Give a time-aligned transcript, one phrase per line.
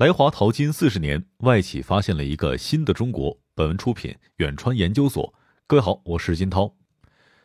[0.00, 3.36] 来华淘金四十年，外企发现了一个新的中国。
[3.54, 5.34] 本文出品远川研究所。
[5.66, 6.74] 各位好，我是金涛。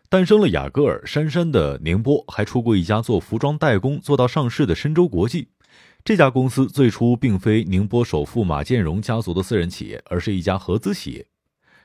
[0.07, 5.49] 诞生了雅戈尔、杉杉的宁波，还出过一家做服装代工做到上市的深州国际。
[6.05, 11.27] 这家公司最初并非宁波首富马建荣家族的私人企业，而是一家合资企业。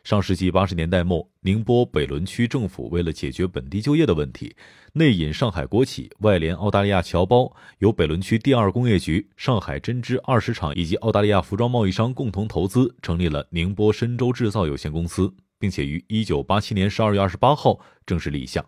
[0.02, 4.56] 上世纪八十年代末，宁波北仑区政府为了解决本地就业的问题，
[4.94, 18.64] 内引上海国企，外联澳大利亚侨胞，由北仑区第二工业局、上海针织二十厂以及澳大利亚服装贸易商共同投资，成立了宁波深州制造有限公司，并且于一九八七年十二月二十八号正式立项。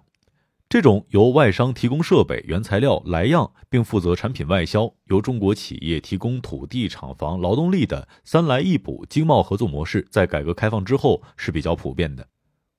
[0.73, 12.27] 这种由外商提供设备、原材料、来样，并负责产品外销，由中国企业提供土地、厂房、劳动力的“三来一补”经贸合作模式，在改革开放之后是比较普遍的。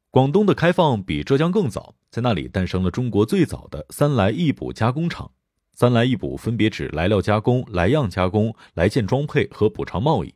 [0.09, 5.29] 广东的开放比浙江更早，在那里诞生了中国最早的“三来一补”加工厂。
[5.77, 10.33] “三来一补”分别指来料加工、来样加工、来件装配和补偿贸易。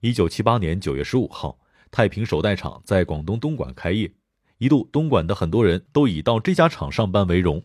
[0.00, 1.58] 一九七八年九月十五号，
[1.90, 4.12] 太平手袋厂在广东东莞开业。
[4.60, 7.62] 一度，东莞的很多人都以到这家厂上班为荣。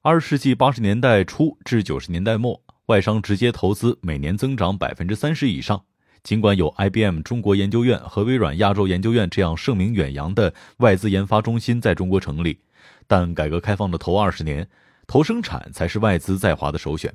[0.00, 5.82] 二十世纪八十年代初至九十年代末，外商直接投资每年增长百分之三十以上。
[6.22, 12.60] 尽管有 IBM 中国研究院和微软亚洲研究院这样声名远扬的外资研发中心在中国成立，
[13.08, 14.68] 但改革开放的头二十年，
[15.08, 17.12] 投生产才是外资在华的首选。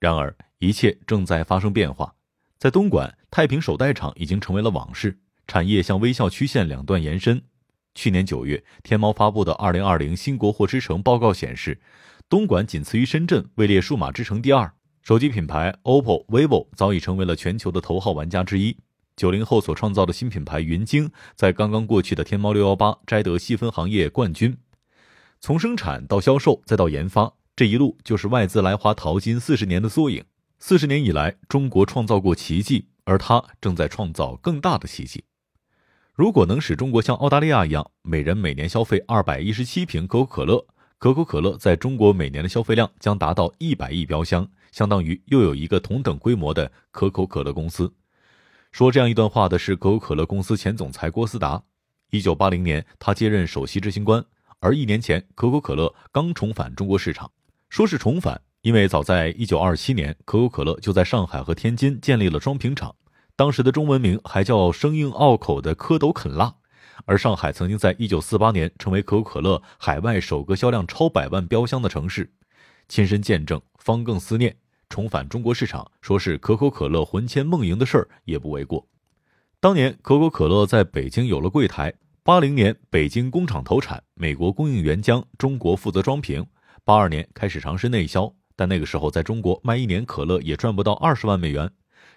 [0.00, 2.12] 然而，一切正在发生变化。
[2.58, 7.40] 在东莞，太平手袋厂已经成为了往事，产业向微笑曲线两段延伸。
[7.98, 11.80] 去年九月，天猫发布的《二零二零新国货之城报告》显示，
[12.28, 14.72] 东莞仅次于深圳，位列数码之城第二。
[15.02, 18.76] 手机品牌 OPPO、vivo 早已成为了全球的头号玩家之一。
[19.16, 24.56] 九零后所创造的新品牌云鲸，在刚刚过去的天猫六幺八摘得细分行业冠军。
[25.40, 30.24] 从生产到销售再到研发，这一路就是外资来华淘金四十年的缩影。
[30.60, 35.24] 四十年以来，中国创造过奇迹，而它正在创造更大的奇迹。
[36.18, 40.66] 如果能使中国像澳大利亚一样，每人每年消费二百一十七瓶可口可乐，
[40.98, 47.94] 可口可乐在中国每年的消费量将达到一百亿标箱，相当于又有一个同等规模的可口可乐公司。
[48.72, 51.62] 说这样一段话的是可口可乐公司前总裁郭思达。
[52.10, 54.24] 一九八零年，他接任首席执行官，
[54.58, 57.30] 而一年前，可口可乐刚重返中国市场。
[57.68, 62.92] 说是重返，因为早在一九二七年，可口可乐就在上海和天津建立了装瓶厂。
[63.38, 66.56] 当时的中文名还叫生硬拗口的蝌蚪肯辣，
[67.04, 72.32] 而上海曾经在一九四八年成为可口可乐海外首个销量超百万标箱的城市，
[72.88, 74.56] 亲身见证方更思念
[74.88, 78.84] 重返中国市场，说是可口可乐魂牵梦萦的事儿也不为过。
[79.60, 81.94] 当年可口可乐在北京有了柜台，
[82.24, 86.44] 八零年北京工厂投产，美国供应原浆，中国负责装瓶，
[86.84, 91.70] 八二年开始尝试内销，但那个时候在中国卖一年可乐也赚不到二十万美元。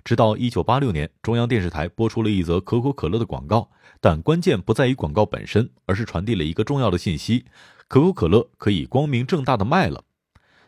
[0.04, 3.70] 直到一九八六年，中央电视台播出了一则可口可乐的广告，
[4.00, 7.46] 但关键不在于广告本身，而是传递了一个重要的信息：
[7.88, 10.04] 可口可乐可以光明正大的卖了。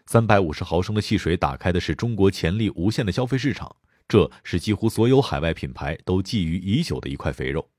[0.06, 3.76] 三百五十毫升的汽水打开的是中国潜力无限的消费市场，
[4.08, 7.70] 这是几乎所有海外品牌都觊觎已久的一块肥肉。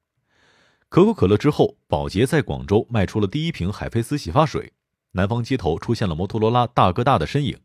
[0.89, 4.73] 可口可乐之后，宝洁在广州卖出了第一瓶海飞丝洗发水，
[5.13, 7.59] 南方街头出现了摩托罗拉大哥大的身影。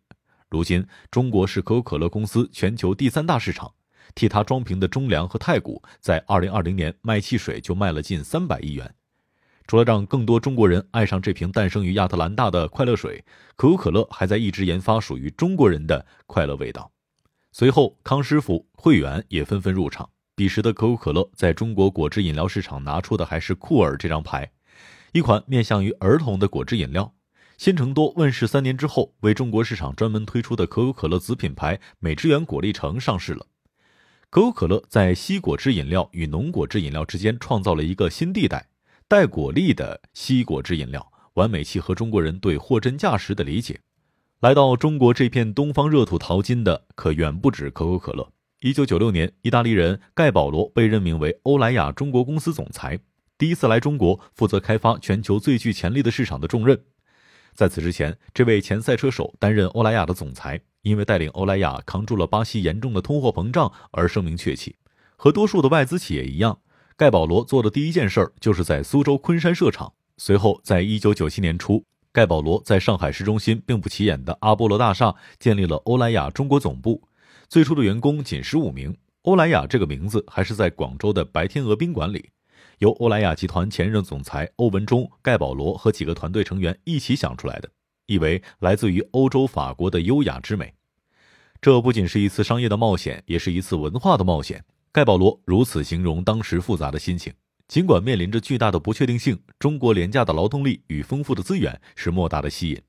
[0.49, 3.71] 如今，中国是可口可乐公司全球第三大市场。
[4.15, 8.93] 替他装瓶的中粮和太古，在二零二零年卖汽水就卖了近三百亿元。
[9.67, 13.23] 除了让更多中国人爱上这瓶诞生于亚特兰大的快乐水，
[13.55, 16.91] 可口可乐还在一直研发属于中国人的快乐味道。
[17.51, 20.09] 随后，康师傅、汇源也纷纷入场。
[20.35, 24.49] 彼时的可口可乐在中国果汁饮料市场拿出的还是酷尔这张牌，
[25.11, 27.13] 一款面向于儿童的果汁饮料。
[27.57, 33.45] 新城多问世三年之后，为中国市场专门推出的可口可乐子品牌美汁源果粒橙上市了。
[34.31, 38.67] 可口可乐在西果汁饮料与浓果汁饮料之间创造了一个新地带，
[39.07, 43.79] 带果粒的西果汁饮料，完美契合中国人对货真价实的理解。
[44.41, 48.31] 来到中国这片东方热土淘金的可远不止可口可乐。
[48.59, 52.99] 一九九六年，意大利人盖保罗被任命为欧莱雅中国公司总裁，
[53.35, 56.79] 第一次来中国，负责开发全球最具潜力的市场的重任。
[57.59, 60.61] 在此之前，这位前赛车手担任欧莱雅的总裁。
[60.81, 64.77] 因为带领欧莱雅扛住了巴西严重的通货膨胀而声名鹊起，
[65.17, 66.57] 和多数的外资企业一样，
[66.95, 69.91] 盖保罗做的第一件事儿就是在苏州昆山设厂。
[70.15, 71.83] 随后，在一九九七年初，
[72.13, 77.03] 盖保罗在上海市中心并不起眼的阿波罗大厦建立了欧莱雅中国总部，
[77.49, 78.95] 最初的员工仅十五名。
[79.23, 82.29] 欧莱雅这个名字还是在广州的白天鹅宾馆里，
[82.79, 87.69] 由欧莱雅集团前任总裁欧文忠、盖保罗和几个团队成员一起想出来的。
[88.07, 90.73] 意为来自于欧洲法国的优雅之美。
[91.61, 94.63] 这不仅是一次商业的冒险，也是一次文化的冒险。
[94.91, 97.31] 盖保罗如此形容当时复杂的心情。
[97.67, 102.81] 尽管面临着巨大的不确定性，中国廉价的劳动力与丰富的资源是莫大的吸引。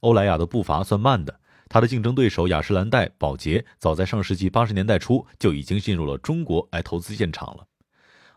[0.00, 7.66] 欧莱雅的步伐算慢的，它的竞争对手雅诗兰黛、宝洁早在上世纪八十年代初就已经进入了中国来投资建厂了。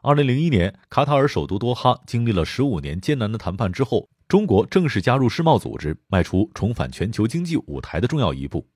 [0.05, 8.67] 二零零一年，卡塔尔首都多哈经历了十五年艰难的谈判之后，中国正式加入世贸组织，迈出重返全球经济舞台的重要一步。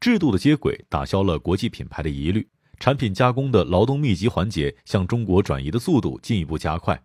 [0.00, 2.48] 制度的接轨打消了国际品牌的疑虑，
[2.80, 7.00] 产品加工的劳动密集环节向中国转移的速度进一步加快。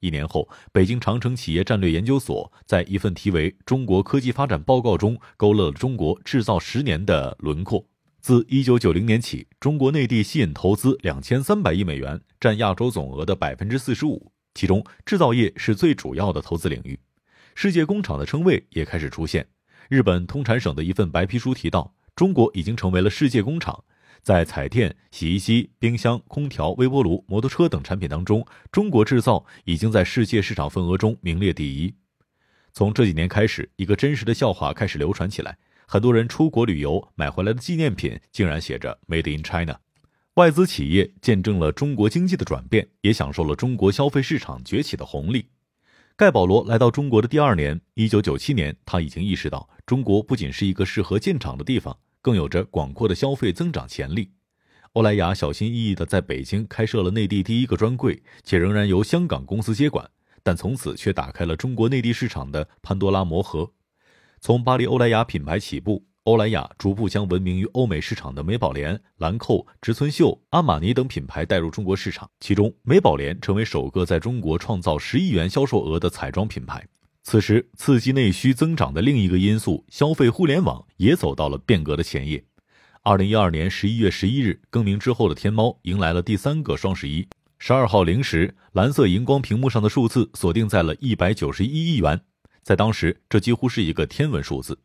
[0.00, 7.86] 一年后，北京长城企业战略研究所在一份题为《中国科技发展报告》中勾勒了中国制造十年的轮廓。
[8.24, 16.98] 自一九九零年起，中国内地吸引投资两千三百亿美元，占亚洲总额的百分之四十五，其中制造业是最主要的投资领域。
[17.54, 19.46] 世界工厂的称谓也开始出现。
[19.90, 21.94] 日本通产省的一份白皮书提到。
[22.16, 23.84] 中国已经成为了世界工厂，
[24.22, 31.94] 在彩电、洗衣机、冰箱、空调、微波炉、摩托车等产品当中，中国制造已经在世界市场份额中名列第一。
[32.72, 39.78] 从这几年开始，一个真实的笑话开始流传起来：很多人出国旅游买回来的纪念品竟然写着 “Made in China”。
[40.34, 45.48] 外资企业见证了中国经济的转变，也享受了中国消费市场崛起的红利。
[46.16, 51.96] 盖保罗来到中国的第二年，一九九七年，他已经意识到中国不仅是一个适合建厂的地方。
[52.22, 54.30] 更有着广阔的消费增长潜力。
[54.94, 60.10] 欧莱雅小心翼翼地在北京开设了内地第一个专柜，且仍然由香港公司接管，
[60.42, 63.70] 但从此却打开了中国内地市场的潘多拉魔盒。
[64.46, 76.86] 从巴黎欧莱雅品牌起步，欧莱雅逐步将闻名于欧美市场的美宝莲、兰蔻、植村秀、阿玛尼等品牌带入中国市场，其中美宝莲成为首个在中国创造十亿元销售额的彩妆品牌。
[77.22, 82.44] 此时，刺激内需增长的另一个因素——消费互联网，也走到了变革的前夜。
[83.02, 87.26] 二零一二年十一月十一日，更名之后的天猫迎来了第三个双十一。
[87.58, 92.20] 十二号零时，蓝色荧光屏幕上的数字锁定在了一百九十一亿元，
[92.64, 94.80] 在当时，这几乎是一个天文数字。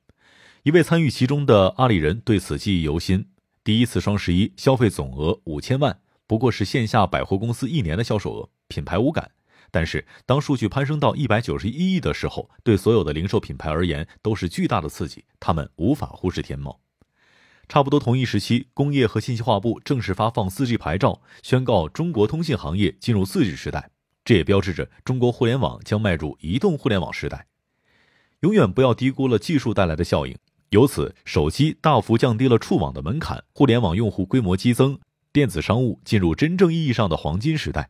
[0.63, 3.29] 一位参与其中的阿里人对此记忆犹新：
[3.63, 9.31] 第一次双十一消费总额五千万，不过是线下百货公司一年的销售额，品牌无感。
[9.71, 16.81] 但是，当数据攀升到一百九十一亿的时候，对所有的零售品牌而言都是巨大的刺激，他们无法忽视天猫。
[17.69, 23.91] 差不多同一时期，工业和信息化部正式发放 4G 牌照，宣告中国通信行业进入 4G 时代，
[24.25, 27.45] 这也标志着中国互联网将迈入移动互联网时代。
[28.41, 30.33] 永远不要低估了技术带来的效应，
[30.69, 34.97] 由此，手机大幅降低了触网的门槛，互联网用户规模激增，
[35.33, 37.89] 电子商务进入真正意义上的黄金时代。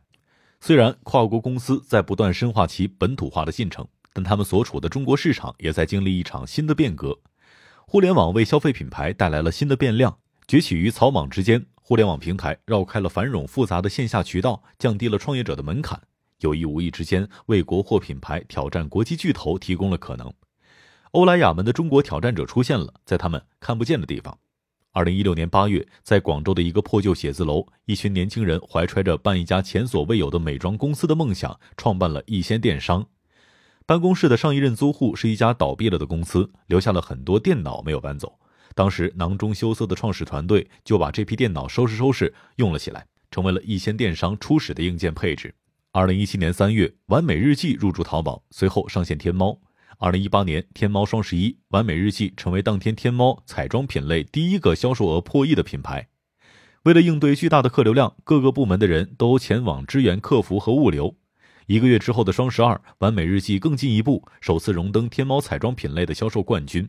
[0.60, 7.16] 虽然跨国公司在不断深化其本土化的进程，但他们所处的中国市场也在经历一场新的变革。
[7.86, 10.18] 互联网为消费品牌带来了新的变量，
[10.48, 11.64] 崛起于草莽之间。
[11.80, 16.00] 互联网平台绕开了繁冗复杂的线下渠道，降低了创业者的门槛，
[16.40, 20.32] 有意无意之间为国货品牌挑战国际巨头提供了可能。
[21.12, 24.38] 欧莱雅们的中国挑战者出现了，在他们看不见的地方。
[24.92, 33.04] 二零一六年八月，在广州的一个破旧写字楼，一群年轻人怀揣着办一家前所未有的美妆公司的梦想，创办了逸仙电商。
[33.86, 38.38] 办公室的上一任租户是一家倒闭了的公司，留下了很多电脑没有搬走。
[38.76, 45.52] 当时囊中羞涩的创始团队就把这批电脑收拾收拾用了起来，成为了一仙电商初始的硬件配置。
[45.90, 49.58] 二零一七年三月，完美日记入驻淘宝，随后上线天猫。
[50.02, 56.08] 二零一八年天猫双十一，完美日记成为当天天猫彩妆品类第一个销售额破亿的品牌。
[56.84, 61.14] 为了应对巨大的客流量，各个部门的人都前往支援客服和物流。
[61.66, 66.88] 一个月之后的双十二，完美日记更进一步，首次荣登天猫彩妆品类的销售冠军。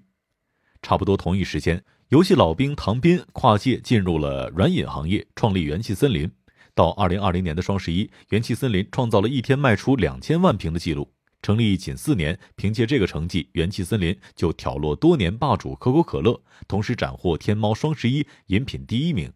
[0.82, 6.32] 差不多同一时间，游戏老兵唐斌跨界进入了软饮行业，创立元气森林。
[6.74, 11.12] 到二零二零年的双十一，元气森林创造了一天卖出两千万瓶的记录。
[11.41, 19.31] 成立仅四年，凭借这个成绩，元气森林就挑落多年霸主可口可乐，同时斩获天猫双十一饮品第一名。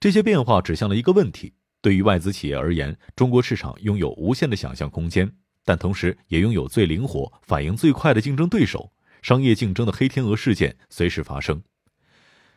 [0.00, 5.32] 这些变化指向了一个问题：对于外资企业而言，中国市场拥有无限的想象空间，
[5.64, 8.92] 但同时也拥有最灵活、反应最快的竞争对手。
[9.22, 11.62] 商业竞争的黑天鹅事件随时发生。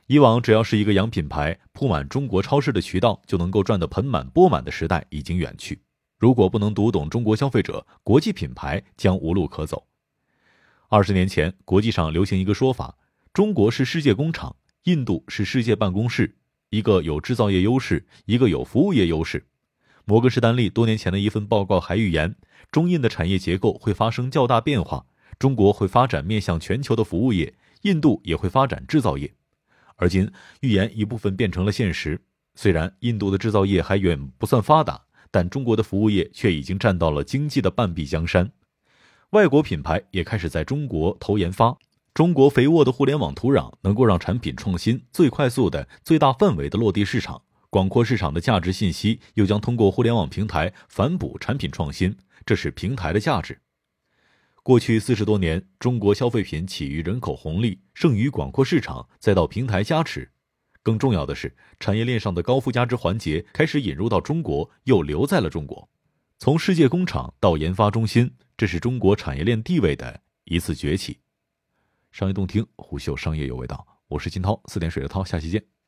[0.08, 5.80] 以往，只要是一个洋品牌铺满中国超市的渠道，就能够赚得盆满钵满的时代已经远去。
[6.20, 9.88] 如果不能读懂中国消费者，国际品牌将无路可走。
[10.90, 12.98] 二十年前，国际上流行一个说法：
[13.32, 16.36] 中国是世界工厂，印度是世界办公室。
[16.72, 19.48] 一个有制造业优势，一个有服务业优势。
[20.04, 22.36] 摩根士丹利多年前的一份报告还预言，
[22.70, 25.06] 中印的产业结构会发生较大变化，
[25.40, 29.34] 中国会发展面向全球的服务业，印度也会发展制造业。
[29.96, 32.22] 而今预言一部分变成了现实。
[32.56, 38.52] 虽然印度的制造业还远不算发达，但中国的服务业却已经占到了经济的半壁江山。
[39.32, 41.78] 外国品牌也开始在中国投研发。
[42.14, 47.42] 中国肥沃的互联网土壤能够让产品创新最快速的、最大范围的落地市场。
[47.70, 53.60] 广阔市场的价值信息又将通过互联网平台反哺产品创新，这是平台的价值。
[54.64, 60.32] 过去四十多年，中国消费品起于人口红利，剩余广阔市场，再到平台加持。
[60.90, 65.88] 更重要的是，产业链上的高附加值环节开始引入到中国，又留在了中国。
[66.40, 71.20] 从世界工厂到研发中心，这是中国产业链地位的一次崛起。
[72.12, 73.86] 商业洞听，虎嗅商业有味道。
[74.08, 75.79] 我是金涛，四点水的涛，下期见。